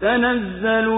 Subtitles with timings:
[0.00, 0.88] تنزل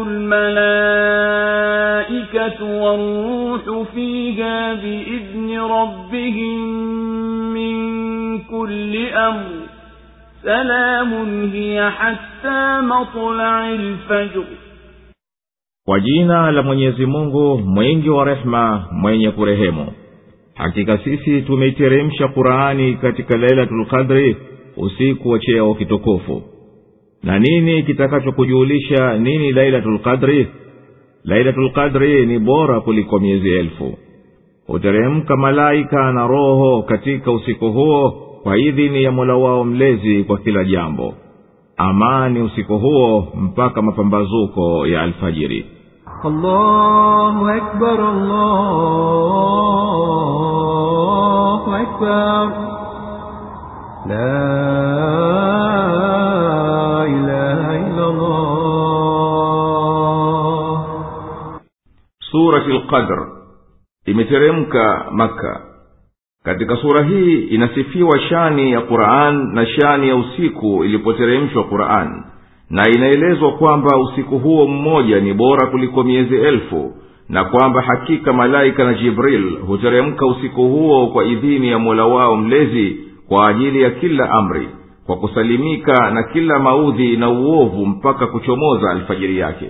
[1.32, 6.58] الملائكة والروح فيها بإذن ربهم
[7.54, 7.74] من
[8.38, 9.50] كل أمر
[10.42, 11.12] سلام
[11.52, 14.44] هي حتى مطلع الفجر
[15.86, 19.92] kwa jina la mwenyezi mungu mwingi wa rehema mwenye kurehemu
[20.54, 24.36] hakika sisi tumeiteremsha qurani katika lailatulqadri
[24.76, 26.42] usiku wa cheo kitukufu
[27.23, 30.47] na nini kitakachokujulisha nini lailatulqadri
[31.23, 33.97] lailatulqadri ni bora kuliko miezi elfu.
[34.67, 38.11] Huteremka malaika na roho katika usiku huo
[38.43, 41.13] kwa idhini ya mola wao mlezi kwa kila jambo.
[41.77, 45.65] Amani usiku huo mpaka mapambazuko ya alfajiri.
[46.23, 48.01] Allahu akbar,
[50.37, 52.51] allahu akbar.
[54.07, 54.36] La
[62.37, 63.27] surati lqadr
[64.05, 65.61] imeteremka makka.
[66.43, 72.23] Katika sura hii inasifiwa shani ya quran na shani ya usiku ilipoteremshwa quran.
[72.69, 76.93] Na inaelezwa kwamba usiku huo mmoja ni bora kuliko miezi elfu
[77.29, 82.97] na kwamba hakika malaika na jibril huteremka usiku huo kwa idhini ya mola wao mlezi
[83.27, 84.69] kwa ajili ya kila amri
[85.05, 89.69] kwa kusalimika na kila maudhi na uovu mpaka kuchomoza alfajiri yake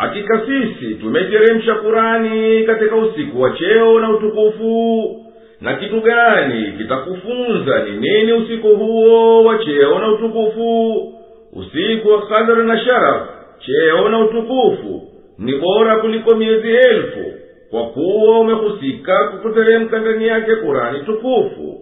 [0.00, 5.16] hakika sisi tumeteremsha kurani katika usiku wa cheo na utukufu.
[5.60, 11.12] Na kitu gani kitakufunza ni nini usiku huo wa cheo na utukufu?
[11.52, 13.28] Usiku wa kadri na sharaf
[13.58, 15.02] cheo na utukufu
[15.38, 17.24] ni bora kuliko miezi elfu
[17.70, 21.80] kwa kuwa umehusika kukuteremka ndani yake kurani tukufu.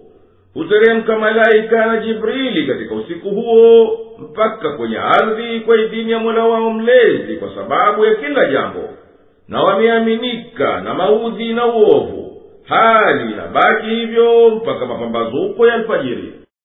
[0.55, 3.99] Huteremka malaika na jibrili katika usiku huo
[4.39, 8.89] mpaka kwenye ardhi kwa idhini ya mola wao mlezi kwa sababu ya kila jambo.
[9.49, 12.43] Na wameaminika na maudhi na uovu.
[12.65, 16.33] Hali inabaki hivyo mpaka mapambazuko ya alfajiri